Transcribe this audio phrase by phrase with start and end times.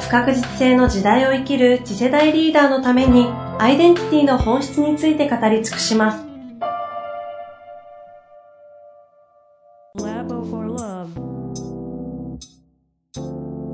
[0.00, 3.26] 不確実性の時代を生きる次世代リーダーのために
[3.58, 6.28] アイデンティティの本質について語り尽くします。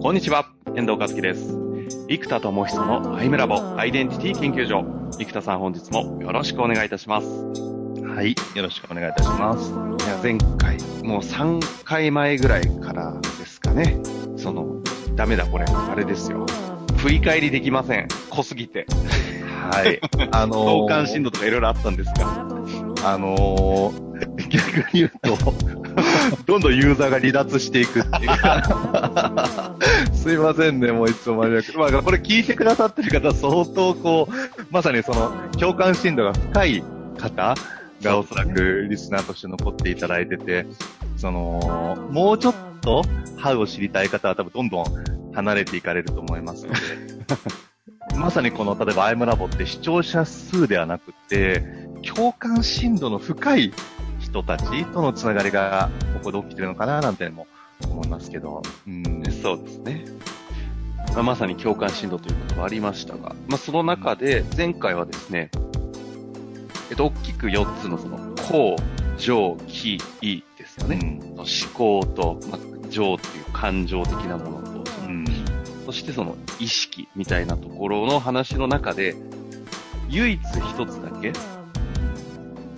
[0.01, 1.57] こんにちは、遠藤和樹です。
[2.09, 4.85] 生田智久のアイムラボアイデンティティ研究所。
[5.19, 7.27] 生田さん本日もよろしくお願いいたします。
[8.05, 9.71] はい、よろしくお願いいたします。
[9.71, 13.99] いや、前回、もう3回前ぐらいからですかね。
[14.37, 14.74] その、
[15.15, 16.47] ダメだこれ、あれですよ。
[16.97, 18.09] 振り返りできません。
[18.31, 18.87] 濃すぎて。
[19.71, 20.01] はい。
[20.33, 22.47] あのー、同感振動とかいろいろあったんですが。
[23.05, 25.37] あのー、逆に言うと、
[26.47, 28.31] どんどんユーザーが離脱していくっていう。
[30.17, 31.79] すいませんね、もういつもマニアック。
[31.79, 34.33] まあ、これ聞いてくださってる方、相当こう、
[34.71, 36.83] まさにその、共感深度が深い
[37.19, 37.55] 方
[38.03, 40.67] がおそらくリスナーとして残っていただいてて、
[41.17, 42.74] その、もうちょっと、
[43.39, 46.79] ハウを知りたい方は多分どんどん離れていかれると思いますので、
[48.17, 51.65] まさにこの、例えばアイムラボって視聴者数ではなくて、
[52.03, 53.73] 共感深度の深い
[54.21, 57.47] 人たちとのつながりがここで起きてるのかななんても
[57.89, 58.63] 思いますけど。
[58.87, 60.05] うん、そうですね。
[61.15, 65.51] まあ、まさに共感深度ということがありましたが、まあ、その中で前回はですね、
[66.91, 68.19] えっと、大きく4つのその、
[68.49, 71.21] こう、情、気、意ですよね。
[71.23, 75.27] うん、思考と、まあ、情っていう感情的なものと、うん、
[75.85, 79.17] そしてその意識みたいなところの話の中で、
[80.09, 81.33] 唯一一つだけ、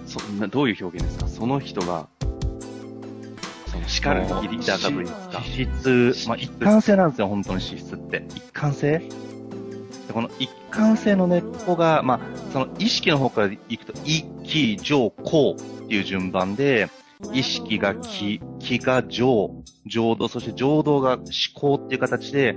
[0.06, 1.28] そんな、どういう表現ですか？
[1.28, 2.08] その人が、
[3.66, 5.42] その叱るべきリーダーかというんですか。
[5.42, 5.68] 資
[6.14, 8.24] 質、まあ、一貫性なんですよ、本当に資質って。
[8.34, 9.02] 一貫性？
[10.14, 12.20] この一貫性の根っこが、まあ、
[12.52, 16.88] その意識の方からいくと、意、気、情、こうっていう順番で、
[17.32, 22.56] 意識が気、気が情、浄土、そして浄土が思考っていう形で、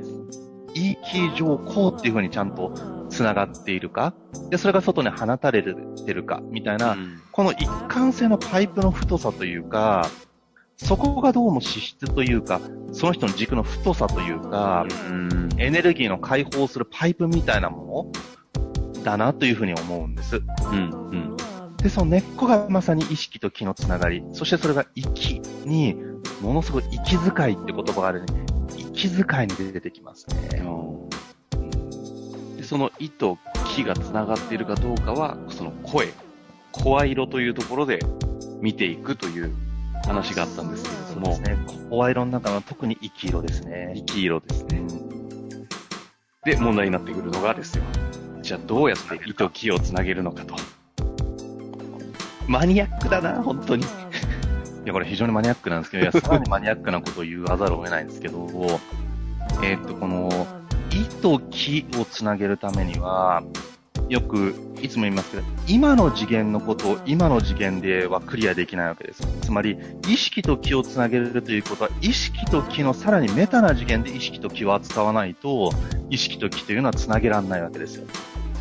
[0.74, 2.74] 意、気、情、こうっていう風にちゃんと
[3.10, 4.14] 繋がっているか、
[4.50, 10.08] で、それが外に放たれてるか、みたいな、うん、この一貫性のパイプの太さというか、
[10.78, 12.62] そこがどうも資質というか、
[12.94, 18.12] その人の軸の太さというか、うん、エネルギーの解放するパイプみたいなも
[18.96, 20.42] のだなというふうに思うんです。
[20.72, 21.38] うんうん、
[21.82, 25.96] で、その根っこがまさに意識と気のつながり、そしてそれが息に、
[26.42, 28.28] ものすごい息遣いって言葉があるね。
[28.78, 30.62] 息遣いに出てきますね。
[32.58, 33.38] でその意と
[33.74, 36.10] 気がつながっているかどうかは、その声、
[36.72, 38.00] 声色というところで
[38.62, 39.54] 見ていくという
[40.06, 41.36] 話があったんですけれども。
[41.36, 41.90] そうですね。
[41.90, 43.94] 声色の中の特に生き色ですね。
[43.96, 44.82] 生き色ですね。
[46.44, 47.84] で、問題になってくるのがですよ。
[48.42, 50.56] じゃあどうやって意と気をつなげるのかと。
[52.50, 53.84] マニアックだな、本当に。
[53.86, 53.88] い
[54.86, 58.48] や、これ非常にマニアックなんですけど、いや、 さらにマニアックなことを言わざるを得ないんですけど、
[59.62, 60.48] えー、っと、この、
[60.92, 63.44] 意と気をつなげるためには、
[64.10, 69.22] よくいつも言いますけど、今の次元のことを今の次元ではクリアできないわけです。
[69.42, 69.78] つまり、
[70.08, 75.72] 意識と気をつなげるということは、意識と気のさらにメタな次元で意識と気を扱わないと、
[76.10, 78.08] 意識と気というのはつなげられないわけですよ。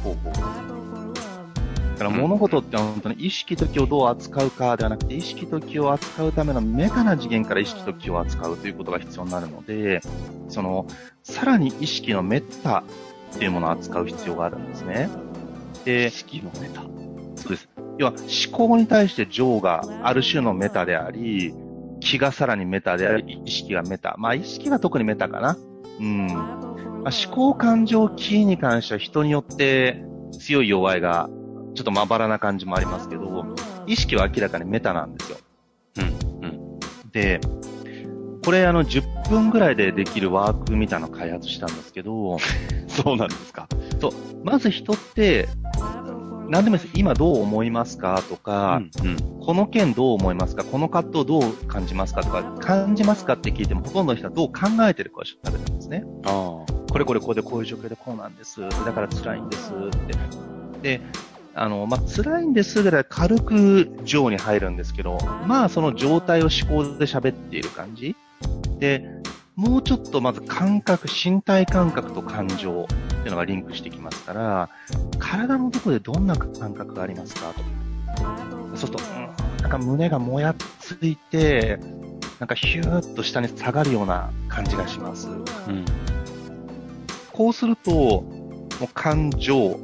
[0.04, 0.30] ほうほ
[0.64, 0.67] う。
[1.98, 10.00] だから物事って本当に意識と気をどう扱うかではなくて、意識と気を扱うためのメタな次元から意識と気を扱うということが必要になるので、
[10.48, 10.86] その、
[11.24, 12.84] さらに意識のメタ
[13.34, 15.08] っていうものを扱う必要があるんですね。
[15.84, 16.82] で、式のメタ。
[17.34, 17.68] そうです。
[17.98, 21.52] 要は、思考に対して情がある種のメタであり、
[21.98, 24.14] 気がさらにメタであり、意識がメタ。
[24.18, 25.56] まあ、意識が特にメタかな。
[25.98, 26.26] うん。
[26.28, 30.04] まあ、思考感情気に関しては人によって
[30.38, 31.28] 強い弱いが
[31.78, 33.46] ちょっとまばらな感じもありますけど、
[33.86, 35.38] 意識は明らかにメタなんですよ。
[35.98, 36.44] うん。
[36.44, 36.80] うん。
[37.12, 37.40] で、
[38.44, 42.36] これあの10分ぐらいでできるワークみたいなのを開発したんですけど、
[42.88, 43.68] そうなんですか。
[44.00, 44.12] そう。
[44.42, 45.48] まず人って、
[46.48, 46.98] 何でもいいです。
[46.98, 50.64] 今どう思いますかとか、うんうん、この件どう思いますか？
[50.64, 56.02] この葛藤どう感じますかとか、感じますかって聞いてもほとんどの人はどう考えてるかを調べるんですね。
[56.24, 58.60] あこれこれこうでこういう状況でこうなんです。
[58.60, 59.90] だから辛いんですっ
[60.82, 60.98] て。
[60.98, 61.00] で、
[61.60, 68.14] あの、まあ、辛いんですぐらい軽く情に入るんですけど、まあその状態を思考で喋っている感じ
[68.78, 69.04] で、
[69.56, 72.94] もうちょっとまず感覚、身体感覚と感情って
[73.24, 74.70] いうのがリンクしてきますから、
[75.18, 78.76] 体のどこでどんな感覚がありますかと。
[78.76, 81.80] そうすると、うん、なんか胸がもやついて、
[82.38, 85.28] なんかヒューッと下に下がるような感じがします。
[85.28, 85.32] う
[85.72, 85.84] ん。
[87.32, 89.80] こうすると、もう感情、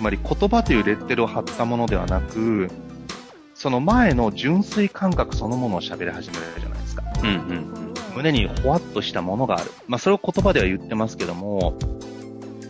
[0.00, 2.70] つまり言葉というレッテルを貼ったものではなく、
[3.54, 7.02] その前の純粋感覚そのものを喋り始めるじゃないですか。
[7.22, 7.28] うん。
[7.28, 7.94] うん。
[8.16, 9.70] 胸にほわっとしたものがある。
[9.88, 11.76] まあ、それを言葉では言ってますけども、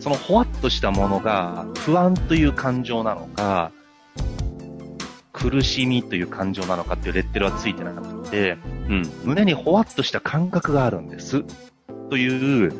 [0.01, 3.71] そのほわっとしたものが不安という感情なのか、
[5.31, 8.57] 苦しみという感情なのかっていうレッテルはついてなくて、
[8.89, 9.03] うん。
[9.23, 11.45] 胸にほわっとした感覚があるんです。
[12.09, 12.73] という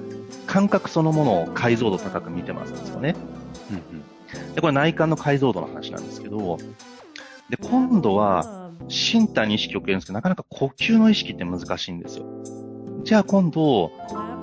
[0.45, 3.15] 感覚そのものを解像度高く見てますんですよね。
[4.33, 4.55] うん。
[4.55, 6.57] で、これ内観の解像度の話なんですけど、
[7.49, 12.25] で、今度は身体に意識を置けるんですけど、なかなか呼吸の意識って難しいんですよ。
[13.03, 13.91] じゃあ今度、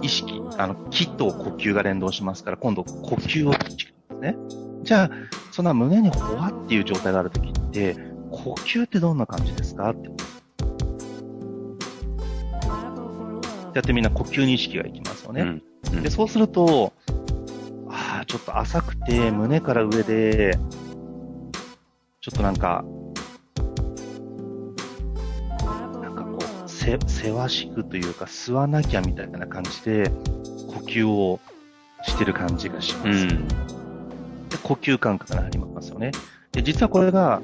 [0.03, 4.37] 意識、あの、気と呼吸が連動しますから、今度呼吸を意識ですね。
[4.83, 5.11] じゃあ、
[5.53, 7.97] そんな胸にほわっていう状態があるときって、
[8.31, 10.09] 呼吸ってどんな感じですかって。
[13.75, 15.43] やってみんな呼吸に意識がいきますよね。
[15.43, 15.63] うん。
[15.93, 20.59] うんで、そうすると、ょっと浅くて、胸から上で、
[22.21, 22.85] ちょっとなんか、
[26.01, 30.11] なんかこう、せ、せわしくというか、吸わなきゃみたいな感じで、
[30.69, 31.41] 呼吸を
[32.05, 33.09] してる感じがします。
[33.09, 33.49] うん。
[34.49, 36.13] で、呼吸感覚がありますよね。
[36.53, 37.43] で、実はこれが、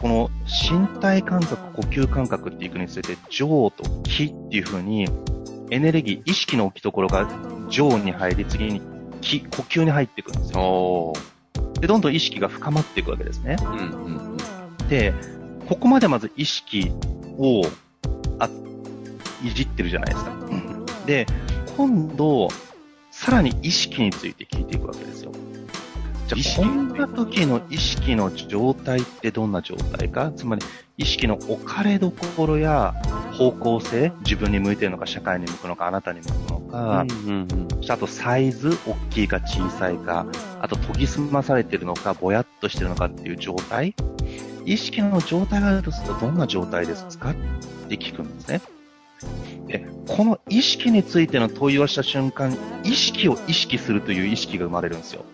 [0.00, 5.06] この身体感覚、呼吸感覚っていくにつれて、情と気っていう風に、
[5.70, 7.28] エネルギー、意識の置きどころが
[7.68, 8.91] 情に入り、次に
[9.22, 11.14] 気、呼吸に入っていくんですよ。
[11.80, 13.56] で、どんどん意識が深まっていくわけですね。
[13.60, 13.78] うん。
[13.78, 14.08] う
[14.84, 14.88] ん。
[14.88, 15.14] で、
[15.66, 16.92] ここまでまず意識
[17.38, 17.62] を、
[18.38, 18.50] あ、
[19.42, 20.36] いじってるじゃないですか。
[21.06, 21.26] で、
[21.76, 22.48] 今度、
[23.10, 25.32] さらに意識について聞いていくわけですよ。
[26.32, 30.32] じゃあ、意識こんな時の意識の状態ってどんな状態か？
[30.34, 30.62] つまり、
[30.96, 32.94] 意識の置かれどころや
[33.32, 37.10] 方向性、自分に向いてるのか、社会に向くのか、あなたに向くのか、うん。
[37.10, 37.68] うん。
[37.76, 40.26] そしてあとサイズ、大きいか小さいか、
[40.60, 43.94] あと研ぎ澄まされてるのか、ぼやっとしてるのかっていう状態。
[44.64, 47.30] 意識の状態があるとするとどんな状態ですか？
[47.30, 47.34] っ
[47.88, 48.60] て聞くんですね。
[49.66, 55.24] で、この意識についての問いをした瞬間、意識を意識するという意識が生まれるんですよ。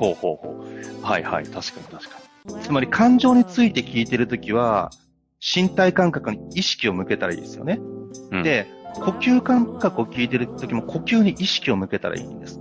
[0.00, 1.04] ほうほうほう。
[1.04, 1.44] はいはい。
[1.44, 2.18] 確かに確か
[2.62, 4.90] つまり感情について聞いてるときは、
[5.40, 7.76] 身体感覚に意識を向けたらいいですよね。
[7.76, 8.38] に。
[8.38, 12.58] うん、で、呼吸感覚を聞いてるときも呼吸に意識を向けたらいいんです。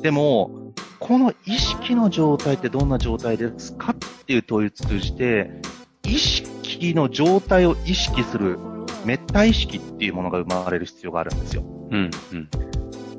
[0.00, 5.50] でも、この意識の状態ってどんな状態ですかっていう問いを通じて、
[6.04, 8.58] 意識の状態を意識する
[9.04, 11.62] メタ意識っていうものが生まれる必要があるんですよ。
[11.90, 12.10] うん。
[12.32, 12.48] うん。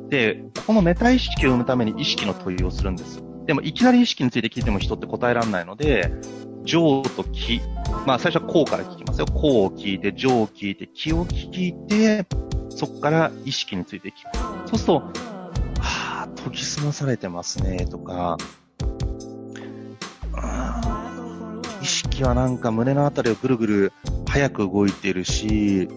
[0.09, 3.21] で、このメタ意識を生むために意識の問いをするんです。
[3.45, 6.11] でも、いきなり意識について聞いても人って答えられないので、
[6.63, 7.61] 情と気。
[8.05, 9.25] まあ、最初はこうから聞きますよ。
[9.25, 12.25] こうを聞いて、情を聞いて、気を聞いて、
[12.69, 14.13] そこから意識について聞
[14.65, 14.69] く。
[14.69, 14.99] そうすると、
[15.79, 18.37] はぁ、研ぎ澄まされてますね、とか、
[21.81, 23.93] 意識はなんか胸のあたりをぐるぐる
[24.27, 25.87] 早く動いてるし、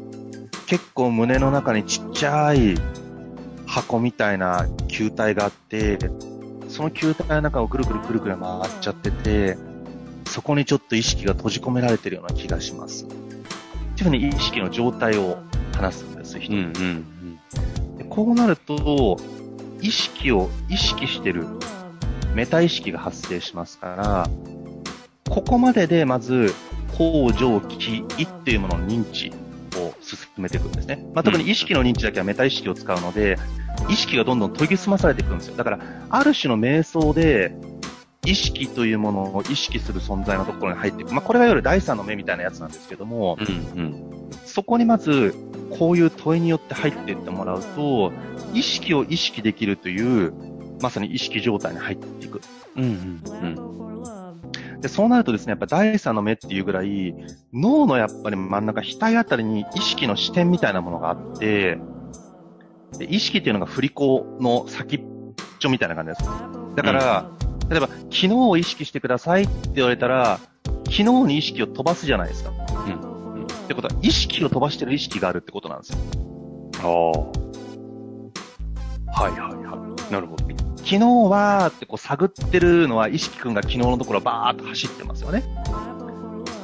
[0.67, 2.77] 結構胸の中にちっちゃい
[3.71, 5.97] 箱みたいな球体があって、
[6.69, 9.57] その球体の中をぐるぐるぐるぐる回っちゃってて、
[10.27, 13.05] そこにちょっと意識が閉じ込められてるような気がします。
[13.05, 13.21] ってい
[14.01, 15.39] うふうに意識の状態を
[15.73, 16.73] 話すんです、人うん。
[16.73, 17.97] にうん。
[17.99, 19.19] でこうなると、
[19.81, 21.47] 意識を意識してる
[22.35, 24.31] メタ意識が発生しますから、
[25.33, 26.53] ここまででまず、
[26.99, 29.33] 向上気意っていうものの認知
[29.91, 31.05] を進めていくんですね。
[31.15, 33.39] まあ、特に意識の認知だけはメタ意識を使うので、
[33.89, 35.57] 意識がどんどん研ぎ澄まされていくんですよ。
[35.57, 37.55] だから、ある種の瞑想で、
[38.27, 41.13] 意識というものを意識する存在のところに入っていく。
[41.13, 43.83] まあ、これがいわゆる第三の目みたいなやつなんですけども、うん。
[43.83, 44.31] うん。
[44.45, 45.35] そこにまず、
[45.71, 48.13] こういう問いによって入っていってもらうと、
[48.53, 50.33] 意識を意識できるという、
[50.83, 52.41] まさに意識状態に入っていく。
[52.77, 52.85] うん。
[52.85, 52.87] う
[53.47, 53.90] ん。
[54.81, 57.15] で、そうなるとですね、やっぱ第三の目っていうぐらい、
[57.53, 61.79] 脳のやっぱり真ん中、額あたりに意識の視点みたいなものがあって、
[62.99, 65.01] で意識っていうのが振り子の先っ
[65.61, 66.25] ちょみたいな感じです。
[66.77, 67.31] だから、
[67.69, 70.41] 例えば、昨日を意識してくださいって言われたら、
[70.87, 72.51] 昨日に意識を飛ばすじゃないですか。
[72.51, 72.57] うん。
[73.45, 75.99] ってことは、意識を飛ばしてる意識があるってことなんですよ。
[76.83, 76.89] ああ。
[79.23, 79.51] はいはいは
[80.09, 80.13] い。
[80.13, 80.70] なるほど。
[80.85, 85.45] 昨日はってこう探ってるのは、意識くんが昨日のところバーっと走ってますよね。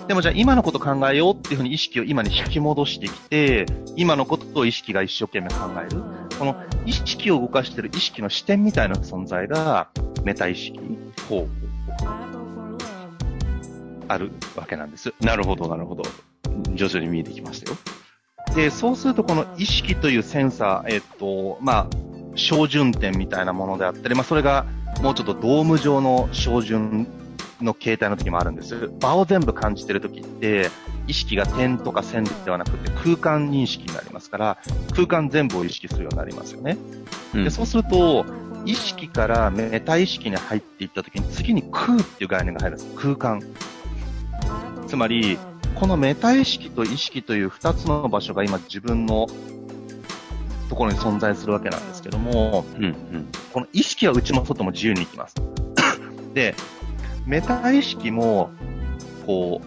[0.08, 6.02] でもじゃあ今のこと考えようっていうふうに意識を今に引き戻してきて、今のことを意識が一生懸命考える。
[6.38, 9.88] この意識を動かしてる意識の視点みたいな存在が
[10.22, 10.78] メタ意識。
[11.28, 11.48] ほう。
[14.08, 15.12] あるわけなんです。
[15.20, 16.04] なるほど、なるほど。
[16.74, 17.76] 徐々に見えてきましたよ。
[18.54, 21.86] で、そうするとこの意識というセンサー、えっと、まあ、
[22.36, 24.66] 照準点みたいなものであったり、まあ、それが
[25.02, 27.06] もうちょっとドーム状の照準
[27.60, 28.90] の形態の時もあるんです。
[29.00, 30.70] 場を全部感じてる時って、
[31.06, 34.58] 意識が点とか線ではなくて空間認識になりますから、
[34.94, 36.76] 空間全部を意識するようになりますよね。
[37.34, 38.24] うん、でそうすると、
[38.64, 42.94] 意識からメタ意識に入っていった時に次に空っていう概念が入るんです。
[42.96, 43.42] 空間。
[44.86, 45.38] つまり、
[45.76, 49.26] このメタ意識と意識という二つの場所が今自分の
[50.68, 55.36] ところに存在するわけなんですけども、うんうん、この意識は内も外も自由に行きます。
[56.34, 56.54] で、
[57.26, 58.50] メタ意識も、
[59.26, 59.66] こう、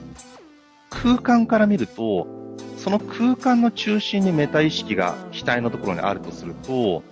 [0.89, 2.27] 空間から見ると、
[2.77, 7.03] その空間の中心にメタ意識が額のところにあるとすると、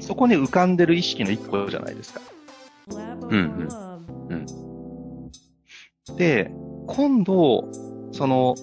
[0.00, 2.20] そこに浮かんでる意識の一個じゃないですか。
[2.90, 3.68] うんうん。
[4.30, 6.16] うん。
[6.16, 6.50] で、
[6.86, 7.68] 今度、
[8.12, 8.54] その、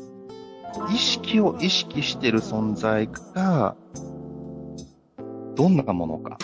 [0.91, 3.75] 意識を意識してる存在が、
[5.55, 6.37] どんなものか。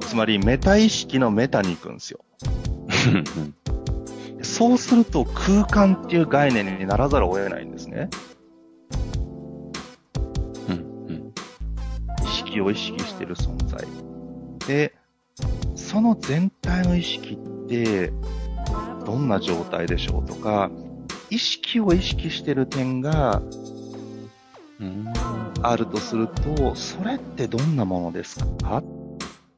[0.00, 2.24] つまり、メタ意識のメタに行くんですよ。
[4.42, 8.10] そうすると空間っていう概念にならざるを得ないんですね。
[10.68, 10.74] うん
[11.08, 11.32] うん、
[12.22, 13.86] 意識を意識してる存在。
[14.66, 14.94] で、
[15.74, 18.12] その全体の意識って
[19.04, 20.70] どんな状態でしょうとか、
[21.30, 23.42] 意識を意識してる点が
[25.66, 28.82] あるとすると、それってどんなものですか？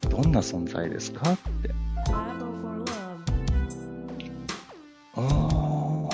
[0.09, 1.33] どんな存在ですか？
[1.33, 1.71] って。
[5.15, 6.09] あ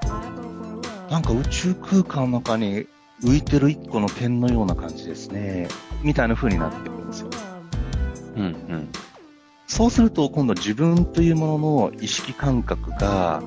[0.00, 1.10] あ。
[1.10, 2.86] なんか宇宙空間の中に
[3.22, 5.68] 浮いてる一個の点のような感じですね。
[6.02, 7.30] みたいな風になってくるんですよ。
[8.36, 8.88] うんうん。
[9.68, 13.42] そうすると今度自分というものの意識感覚が、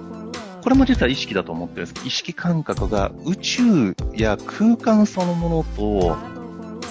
[0.67, 6.17] これも実は意識だと思ってるんですけど、意識感覚が宇宙や空間そのものと、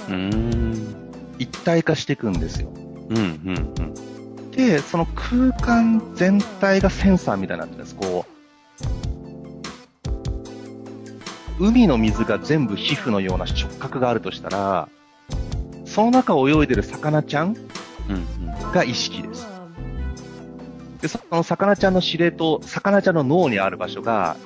[0.08, 0.96] うん、
[1.38, 2.70] 一体化していくんですよ。
[2.70, 4.50] うんうんうん。
[4.52, 7.96] で、その空間全体がセンサーみたいになってるんです。
[7.96, 8.24] こ
[11.58, 14.88] う、海の水が全部皮膚のような触覚があるとしたら、
[15.84, 17.54] その中を泳いでる魚ちゃん
[18.72, 19.55] が意識です。
[21.00, 24.36] で、その魚ちゃんの司令と、魚ちゃんの脳にある場所が、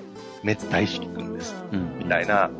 [0.42, 1.54] 熱帯意識くんです。
[1.72, 2.50] うん、みたいな。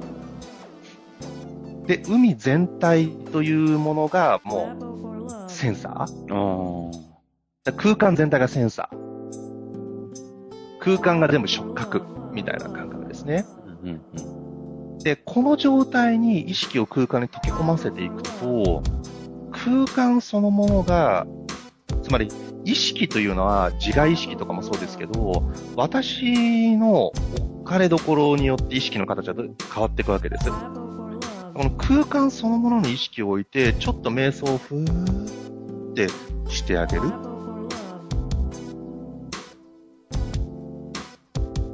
[1.87, 6.91] で、海全体というものが、もう、センサー？
[7.77, 8.97] 空間全体がセンサー。
[10.79, 13.45] 空間が全部触覚みたいな感覚ですね。
[13.83, 18.83] うんうん、で、この状態に意識を空間に溶け込ませていくと、
[19.51, 21.27] 空間そのものが、
[22.03, 22.31] つまり
[22.71, 25.43] 意識というのは自我意識とかもそうですけど、
[25.75, 29.49] 私の置かれどころによって意識の形は変
[29.83, 30.50] わっていくわけです。
[30.50, 36.09] この空間そのものに意識を置いて、ちょっと瞑想をふーって
[36.49, 37.03] してあげる。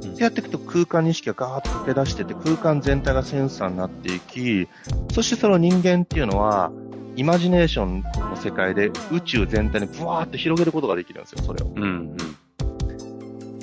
[0.03, 4.67] ってやっていくと空間認識がガーッと溶け出してて、空間全体がセンサーになっていき、
[5.13, 6.71] そしてその人間っていうのは、
[7.15, 8.03] イマジネーション
[8.37, 11.67] 世界で宇宙全体にブワーって広げることができるんですよ、それを。
[11.67, 12.15] うん、うん。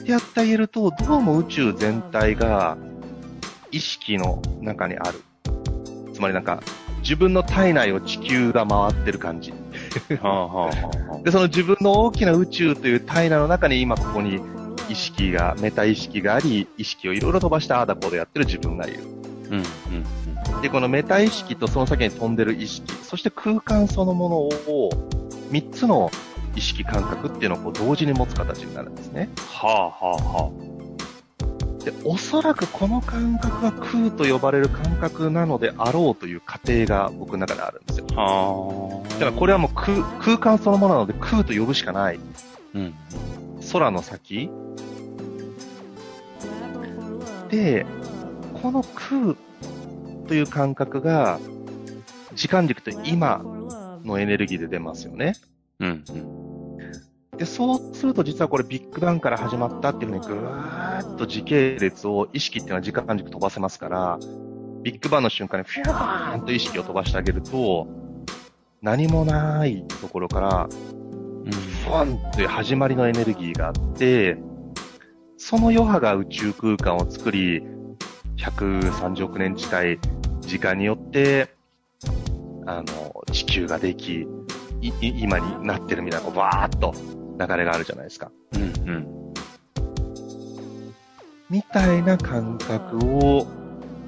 [0.01, 2.77] ってやってあげると、どうも宇宙全体が
[3.71, 5.23] 意識の中にある。
[6.13, 6.63] つまりなんか、
[7.01, 9.53] 自分の体内を地球が回ってる感じ。
[10.09, 14.41] で、その自分の大きな宇宙という体内の中に今ここに
[14.89, 19.01] 意識が、メタ意識があり、意識をいろいろ飛ばしてああだこうでやってる自分がいる。
[19.51, 19.65] うん、うん、
[20.65, 24.89] で、このメタ意識とその先に飛んでる意識、そして空間そのものを、
[25.51, 26.11] 3つの
[26.57, 29.29] 意識感覚っていうのをこう同時に持つ形になるんですね。
[29.47, 30.51] はあはあは
[31.83, 31.85] あ。
[31.85, 38.07] で、おそらくこの感覚が空と呼ばれる感覚なのであろうという過程が僕の中であるんですよ。
[38.17, 39.09] はあ。
[39.13, 42.19] だからこれはもう空空間そのものなので空と呼ぶしかない。
[42.75, 42.95] うん。
[43.71, 44.49] 空の先
[47.51, 47.85] で、
[48.63, 49.37] この空
[50.27, 51.39] という感覚が、
[52.35, 53.43] 時間軸と今
[54.05, 55.35] のエネルギーで出ますよね。
[55.81, 57.37] うん、うん。
[57.37, 64.19] で、そうすると実はこれビッグバンから始まったっていうふうにぐーっと時系列を意識っていうのは時間軸飛ばせますから、
[64.83, 67.89] ビッグバンの瞬間にフィューンと意識を飛ばしてあげると、
[68.83, 74.37] 何もないところから、うん、フォンという始まりのエネルギーがあって、
[75.37, 77.63] その余波が宇宙空間を作り、
[78.37, 79.99] 130億年近い
[80.47, 81.55] 時間によって、
[82.67, 84.27] あの、地球ができ、
[84.81, 86.95] い今になってるみたいな、バーっと
[87.39, 88.31] 流れがあるじゃないですか。
[88.53, 89.25] うんうん。
[91.51, 93.47] みたいな感覚を、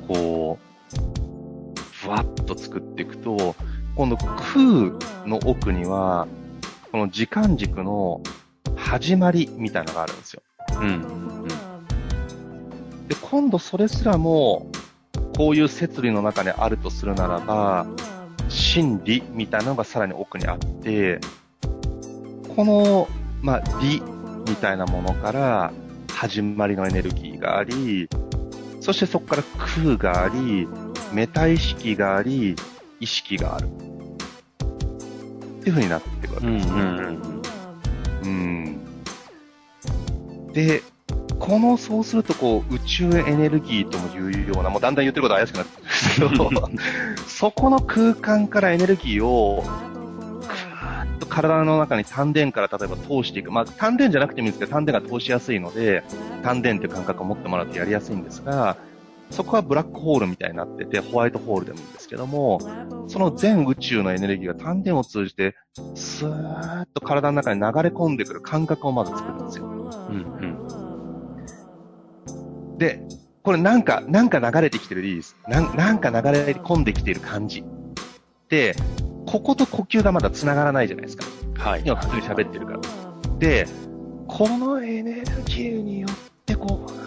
[0.08, 3.54] こう、ふわっと作っていくと、
[3.94, 4.92] 今度空
[5.26, 6.26] の奥には、
[6.92, 8.20] この時間軸の
[8.76, 10.42] 始まりみたいなのがあるんですよ。
[10.80, 10.86] うん。
[10.86, 11.48] うん、
[13.08, 14.66] で、今度それすらも、
[15.36, 17.86] こういう摂理の中にあるとするならば、
[18.48, 21.20] 真理みたいなのがさらに奥にあって、
[22.54, 23.08] この、
[23.42, 24.02] まあ、理
[24.48, 25.72] みたいなものから
[26.10, 28.08] 始まりのエネルギーがあり、
[28.80, 29.42] そしてそこから
[29.74, 30.66] 空があり、
[31.12, 32.56] メタ意識があり、
[33.00, 33.66] 意識がある。
[33.66, 33.68] っ
[35.60, 36.72] ていう風になってるわけですね。
[36.72, 37.42] うん、
[38.22, 38.46] うん
[40.46, 40.82] うん、で、
[41.38, 46.50] この、そうすると、こう、宇宙エネルギーともいうような、もうだんだん言ってることは怪しくなってくるんですけど、
[47.26, 49.64] そこの空間からエネルギーを、
[51.18, 53.50] と体の中に丹田から例えば通していく。
[53.50, 56.04] まあ、丹田じゃなくてもいいんですけど、丹田が通しやすいので、
[56.42, 58.76] 丹田っていう感覚を持ってもらうとやりやすいんですが、
[59.30, 62.60] そこはブラックホールみたいになってて、ホワイトホールでもいいんですけども、
[63.08, 65.56] その全宇宙のエネルギーが丹田を通じて、
[65.94, 69.66] スーッと体の中に流れ込んでくる感覚をまず作るんですよ。
[69.66, 70.55] うんうん、
[72.78, 73.00] で、
[73.42, 75.36] これなんか、なんか流れてきてるでいいです。
[75.48, 77.64] なんなんか流れ込んできてる感じ。
[78.48, 78.74] で、
[79.26, 81.24] ここと呼吸がまだ繋がらないじゃないですか。
[81.56, 81.82] はい。
[81.84, 82.80] 今普通に喋ってるから。
[83.38, 83.66] で、
[84.28, 87.06] このエネルギーによってこう、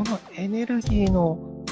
[0.00, 1.62] このエネルギーの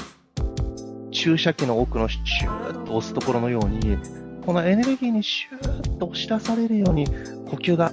[1.09, 3.97] 注射器の奥のシューッと押すところのように、
[4.45, 7.91] このエネルギーにシューッと押し出されるように、呼吸が、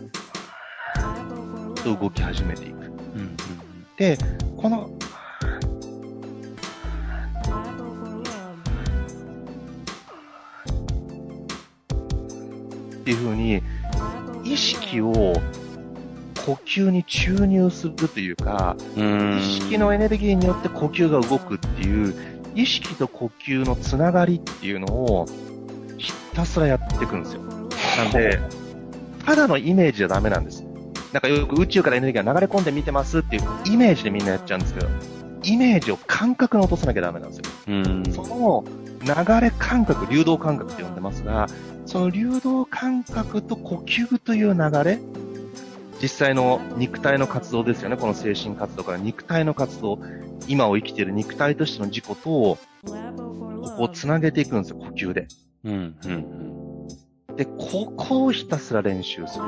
[1.83, 2.75] と動き始めていく。
[2.75, 3.37] うんうん、
[3.97, 4.19] で、
[4.59, 4.91] この、
[12.95, 13.63] っていうふうに、
[14.45, 15.33] 意識を
[16.47, 22.15] 呼吸に注入するというか、意識のエネルギーによって呼吸が動くっていう、
[22.55, 25.27] 意識と呼吸のつながりっていうのを
[25.99, 27.43] ひたすらやっていくんですよ。
[27.99, 28.41] なんで、
[29.25, 30.65] ただのイメージじゃダメなんです。
[31.13, 34.87] なんかよく宇宙からエネルギーが流れ込んで見てますっていうイメージでみんなやっちゃうんですけど、
[35.43, 37.45] イメージを感覚に落とさなきゃダメなんですよ。
[37.69, 38.65] うんその
[39.03, 41.49] 流れ感覚、流動感覚って呼んでますが、
[41.87, 44.99] その流動感覚と呼吸という流れ、
[46.03, 49.99] 実際の肉体の活動ですよね、この精神活動から肉体の活動、
[50.49, 52.59] 今を生きている肉体としての自己と、こ
[53.77, 55.27] こをつなげていくんですよ、呼吸で。
[55.65, 56.11] うん、うん、
[57.29, 57.37] うん。
[57.37, 59.45] で、ここをひたすら練習する。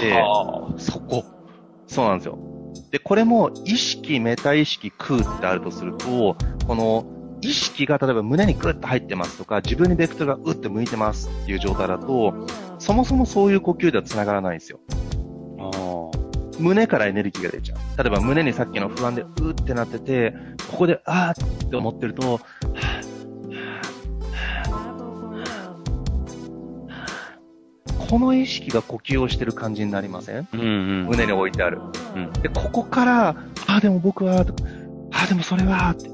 [0.00, 0.22] で、
[0.78, 1.24] そこ。
[1.86, 2.38] そうなんですよ。
[2.90, 7.04] で、これも意識、メタ意識、空ってあるとすると、この
[7.40, 12.46] 意識が例えば胸にグッと入ってますとか、自分にベクトルがうって向いてますっていう状態だと、
[12.78, 14.80] そもそもそういう呼吸では繋がらないんですよ。
[16.58, 17.78] 胸からエネルギーが出ちゃう。
[18.02, 20.34] 例えば胸にさっきの不安でうーってなってて、
[20.70, 22.40] ここであーって思ってると、
[28.14, 31.80] この意識が呼吸をしてる感じになりません、うんうん、胸に置いてある。
[32.14, 33.36] うん、で、ここから、あ
[33.66, 34.44] あ、でも僕は、あ
[35.24, 36.10] あ、でもそれは、って、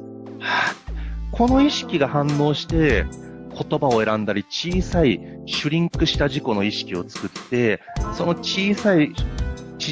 [1.32, 3.04] この意識が反応して、
[3.50, 7.82] 言葉を選んだり、小さいシュリンクした自己の意識を作って、
[8.14, 9.12] その小さい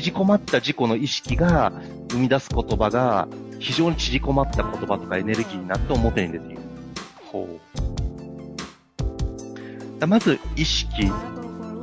[0.02, 1.72] 縮こまった自己の意識が
[2.10, 6.58] 生み出す言葉が非常に縮こまった言葉とかエネルギーになって表に出ている。
[7.26, 7.58] ほ
[10.00, 10.06] う。
[10.06, 11.10] まず意識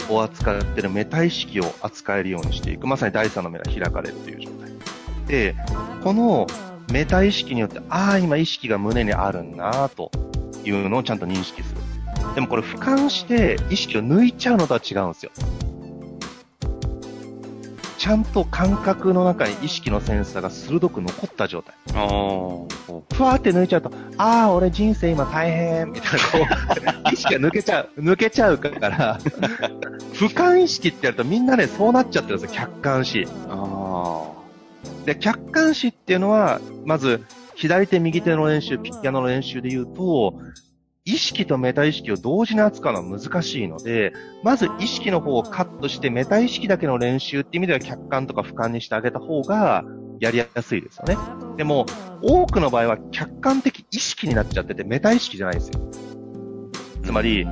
[0.09, 2.87] を扱っているメタ意識を扱えるようにしていく。
[2.87, 4.71] まさに第三の目が開かれるという状態。
[5.27, 5.55] で、
[6.03, 6.47] この
[6.91, 10.11] メタ意識によって、ああ、今意識が胸にあるんだと
[10.63, 11.81] いうのをちゃんと認識する。
[12.35, 15.31] でもこれ俯瞰して意識を抜いちゃうのとは違うんですよ。
[18.05, 21.73] ちゃんと感覚の中に意識のセンサーが鋭く残った状態。
[21.91, 26.37] ふわーって抜いちゃうと、ああ、俺人生今大変、みたいな、こ
[27.09, 29.17] う、意識が抜けちゃう、抜けちゃうから、
[30.13, 33.27] 俯瞰意識ってやるとみんなね、そうなっちゃってるんですよ、客観視。
[35.05, 40.35] で、客観視っていうのは、まず、左手、右手の練習、ピアノの練習で言うと、
[41.07, 49.83] 意識とメタ意識を同時に扱うのは難しいので、まず意識の方をカットして、メタ意識だけの練習っていう意味では客観とか俯瞰にしてあげた方が
[50.19, 51.15] やりやすいですよね。
[51.57, 51.85] でも、
[52.23, 55.91] 多くの場合は客観的意識になっちゃってて、メタ意識じゃないですよ。
[57.03, 57.47] つまり、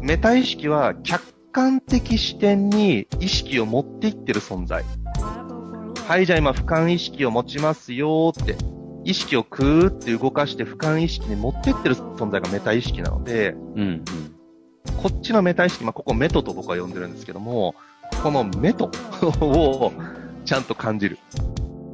[0.00, 4.84] メタ意識は客観的視点に意識を持っていってる存在。
[6.08, 8.56] はい、じゃあ今俯瞰意識を持ちますよって
[9.06, 14.04] 意識をクーって動かして俯瞰意識に持ってってる存在がメタ意識なので、うん、うん。
[15.00, 17.76] こっちのメタ意識、まあ、ここメトと僕は呼んでるんですけども、
[18.20, 18.90] このメト
[19.40, 19.92] を
[20.44, 21.18] ちゃんと感じる。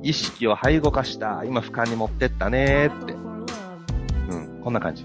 [0.03, 1.45] 意識をはい動かした。
[1.45, 3.13] 今俯瞰に持ってったねって。
[3.13, 3.17] う
[4.35, 5.05] ん、こんな感じ。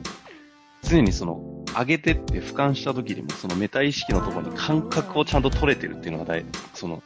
[0.83, 1.41] 常にその、
[1.77, 7.03] 上げてって俯瞰した時にも、そのメタ意識のところに感覚をちゃんと取れてるっていうのが大、その、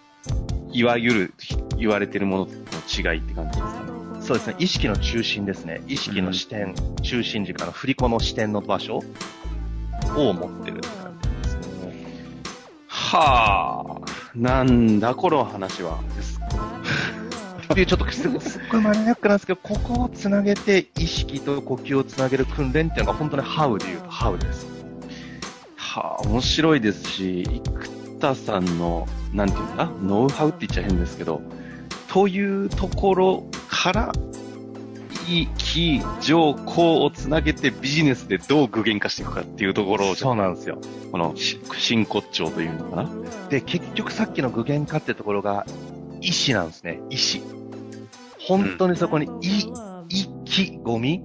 [0.71, 1.33] いわゆる
[1.77, 3.80] 言われてるものの違いって感じです。
[4.31, 5.81] そうですね、意識の中心ですね。
[5.89, 9.03] 意識の視点、うん、中心軸の振り子の視点の場所
[10.15, 12.05] を持ってるって感じですね。
[12.87, 15.99] はあ、なんだこの話は。
[17.73, 24.65] っていうちょっとすっごいマニアックなんですけど、ここをつなげて意識と呼吸をつなげる訓練っていうのが本当にハウで言うとハウです。
[25.75, 31.41] はあ、面白いですし、生田さんの、なんていうんだ、ノウハウって言っちゃ変ですけど、
[32.07, 33.43] というところ
[33.81, 34.11] から、
[35.27, 40.77] い、気、情、行をつなげてビジネスでどう具現化していくかっていうところを、そうなんですよ。
[41.11, 43.09] この真骨頂というのかな。
[43.49, 45.65] で、結局さっきの具現化ってところが、
[46.21, 47.01] 意志なんですね。
[47.09, 47.41] 意志。
[48.47, 49.73] 本当にそこに、い、
[50.09, 51.23] 息、ゴミ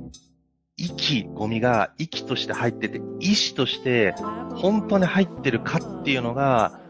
[0.79, 4.15] 息、ゴミが息として入ってて、意志として
[4.55, 6.81] 本当に入ってるかっていうのが、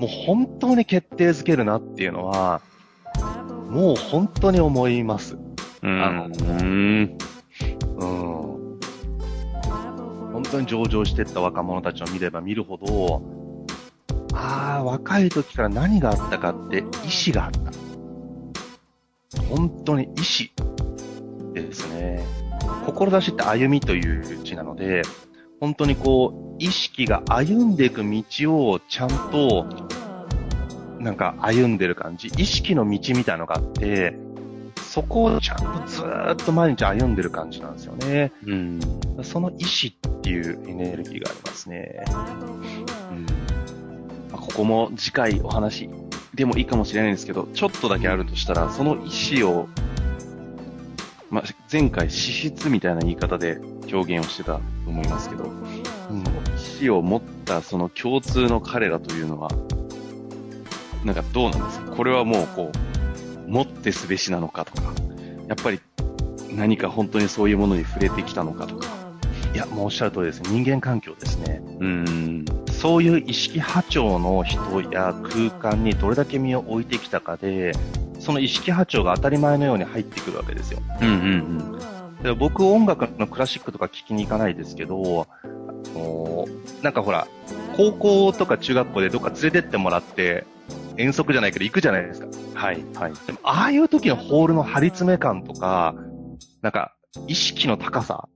[0.00, 2.60] もう本当に決定づけるなっていうのは、
[3.76, 5.36] もう本当に思います。
[5.82, 6.02] うん。
[6.02, 7.18] あの、うん。
[10.32, 13.22] 本当に上場していった若者たちを見れば見るほど、
[14.32, 17.70] ああ、若い時から何があったかって意志があった。
[19.50, 20.52] 本当に意志
[21.52, 22.24] ですね。
[22.86, 25.02] 志って歩みという字なので、
[25.60, 29.66] 本当にこう、意識が歩んでいく道をちゃんと
[31.06, 34.18] なんか歩んでる感じ、意識の道みたいのがあって、
[34.82, 38.32] そこをちゃんとずーっと毎日歩んでる感じなんですよね。
[38.44, 38.80] うん。
[39.22, 42.02] その意志っていうエネルギーがありますね。
[42.08, 43.26] うん。
[44.32, 45.88] まあ、ここも次回お話
[46.34, 49.68] でもいいかもしれないんですけど、ちょっとだけあるとしたら、その意志を、
[51.30, 53.60] まあ、前回資質みたいな言い方で
[53.92, 55.48] 表現をしてたと思いますけど、う
[56.14, 56.24] ん、
[56.56, 59.50] 意志を持ったその共通の彼らというのは、
[61.06, 61.92] なんかどうなんですか？
[61.92, 62.72] これはもうこ
[63.46, 64.92] う、持ってすべしなのかとか、
[65.46, 65.80] やっぱり
[66.50, 68.88] 何か本当にそういうものに触れてきたのかとか。
[69.54, 70.42] いや、もうおっしゃる通りです。
[70.42, 71.62] 人間環境ですね。
[71.78, 72.44] うん。
[72.72, 77.72] そういう意識波長の人や空間にどれだけ身を置いてきたかで、
[78.18, 80.82] その意識波長が当たり前のように入ってくるわけですよ。
[81.00, 81.18] うんうんう
[82.20, 82.22] ん。
[82.22, 85.28] で僕音楽のクラシックとか聞きに行かないですけど、
[86.82, 87.28] なんかほら、
[87.76, 90.44] 高校とか中学校でどっか連れてってもらって、
[90.98, 92.28] 遠足じゃないけど行くじゃないですか。
[92.54, 93.12] はい、はい。
[93.26, 95.94] でも、ああいう時のホールの張り詰め感とか、
[96.62, 96.94] なんか、
[97.26, 98.28] 意識の高さ、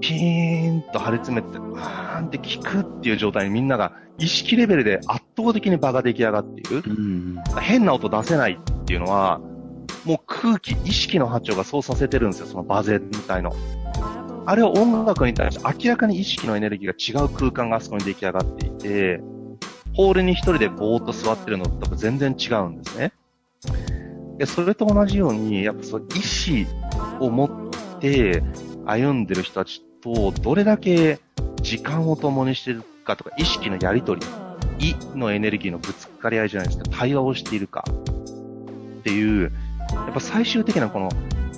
[0.00, 6.82] ピーンと張り詰めて、バーンって聞くっていう状態にみんなが意識レベルで圧倒的に場が出来上がっている。
[6.86, 9.40] うん、変な音出せないっていうのは、
[10.04, 13.52] もう空気、意識の波長がそうさせてるんですよ、その場全体の。
[14.46, 19.20] あれは音楽に対して明らかに意識のエネルギーが違う空間があそこに出来上がっていて、
[19.94, 23.12] ホールに一人でぼーっと座ってるのと全然違うんですね。
[24.38, 26.66] で、それと同じように、やっぱそう意志
[27.20, 28.42] を持って
[28.86, 31.18] 歩んでる人たちとどれだけ
[31.62, 34.22] 時間を共にしてるかとか、意識のやりとり、
[34.78, 37.84] 意のエネルギーのぶつかり合いじゃないですか、対話をしているか
[39.00, 39.52] っていう、
[39.92, 41.10] やっぱ最終的なこの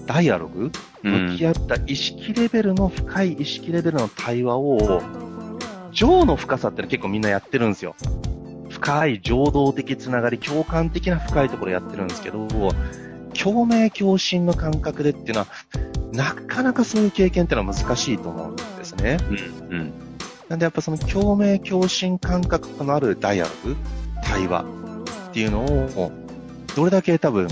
[0.07, 5.01] ダイアログ、向き合った意識レベルの深い意識レベルの対話を、
[5.93, 7.95] 情の深さってのは結構みんなやってるんですよ。
[8.71, 12.49] 深い情動的つながり、共感的な深いところやってるんですけど、
[13.39, 15.47] 共鳴共振の感覚でっていうのは、
[16.13, 19.19] なかなかそういう経験っていうのは難しいと思うんですね。
[19.71, 19.93] うん、うん。
[20.49, 23.77] なんでやっぱその共鳴共振感覚のあるダイアログ、
[24.23, 24.65] 対話
[25.31, 26.13] っていうのを、
[26.75, 27.49] どれだけ多分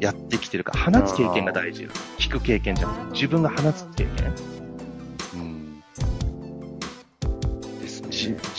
[0.00, 1.88] やってきてるか、放つ経験が大事。
[2.18, 4.32] 聞く経験じゃなくて、自分が放つ経験。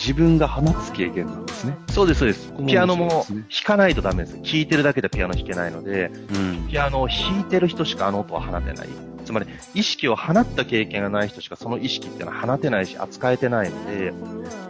[0.06, 1.76] 自分が放つ経験なんですね。
[1.88, 2.52] そうです、そうです。
[2.64, 4.34] ピアノも弾かないとダメです。
[4.36, 8.88] 弾いてるだけでピアノ弾けないので、うん、ピアノを弾いてる人しかあの音は放てない。
[9.24, 14.12] つまり、意識を放った経験がない人しかその意識っていうのは放てないし、扱えてないので、や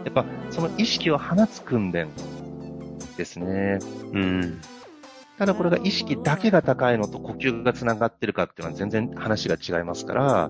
[0.09, 2.09] っぱ、その意識を放つ訓練
[3.15, 3.77] ですね。
[4.13, 4.59] うん。
[5.37, 10.49] ただこれが意識だけが高いのと呼吸が繋がってるかっていうのは全然話が違いますから、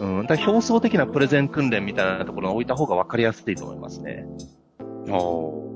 [0.00, 4.24] うん、だ表層的なプレゼン訓練みたいなところに置いた方が分かりやすいと思いますね。
[5.08, 5.70] おー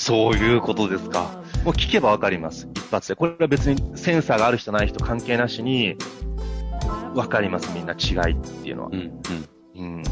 [0.00, 1.42] そういうことですか。
[1.62, 2.68] もう聞けば分かります。
[2.74, 3.16] 一発で。
[3.16, 5.96] これは別にセンサーがある人ない人関係なしに、
[7.14, 8.96] 分かります、みんな違いっていうのはう。
[8.96, 9.20] ん、
[9.76, 9.98] うん。
[9.98, 10.02] うん。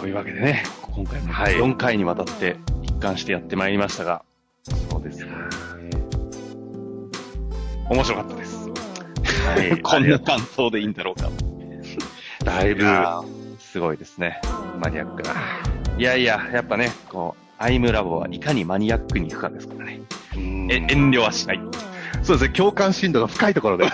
[0.00, 4.24] というわけでね、今回もはい4回にわたって一貫してやってまいりましたが、
[4.90, 5.32] そうですね。
[7.90, 8.68] 面白かったです。
[8.68, 9.80] はい。
[9.82, 11.28] こんな感想でいいんだろうか。
[12.46, 12.84] だいぶ
[13.58, 14.40] すごいですね。
[14.78, 15.34] マニアックな。
[15.98, 20.00] いやいや、やっぱね、こう、アイムラボはいかにマニアックに行くかですからね。
[20.36, 21.60] うんえ、遠慮はしない。
[22.22, 23.86] そうですね、共感深度が深いところで。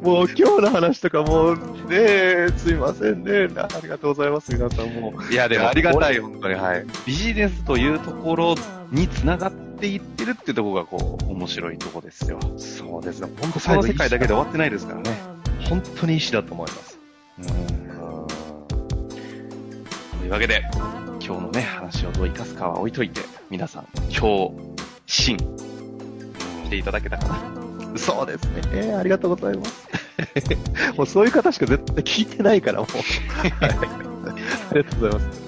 [0.00, 1.56] もう今日の話とかもう、
[1.88, 3.50] ねすいませんね。
[3.54, 5.32] ありがとうございます、皆さんもう。
[5.32, 6.78] いや、でもありがたい、こ本当に、はい。
[6.78, 8.54] れビジネスというところ
[8.90, 12.40] に繋がっていってるっていうところが、こう、面白いところですよ。
[12.56, 15.41] そうですね、本当この世界だけで終わってないですからね。
[15.68, 16.98] 本当に意志だと思います。
[20.18, 20.62] というわけで、
[21.24, 23.20] 今日のね、話をどう生かすかは置いといて、
[23.50, 24.52] 皆さん、今日、
[25.06, 27.98] 心、していただけたかな。
[27.98, 28.62] そうですね。
[28.72, 29.88] えーありがとうございます。
[30.96, 32.86] もうそういう方しか絶対聞いてないから、もう。
[32.86, 33.70] は い
[34.70, 35.42] ありがとうございます。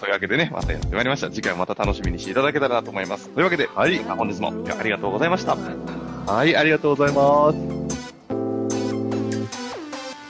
[0.00, 1.30] というわけでね、またやってまいりました。
[1.30, 3.28] 次回もまた楽しみにしていただけたらなと思います。
[3.30, 5.56] というわけで、はい、本日もありがとうございました。
[6.26, 7.79] はい、ありがとうございます。